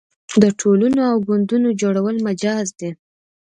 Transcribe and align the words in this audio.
د 0.41 0.43
ټولنو 0.59 1.01
او 1.11 1.17
ګوندونو 1.27 1.69
جوړول 1.81 2.15
مجاز 2.27 2.67
دي. 2.79 2.89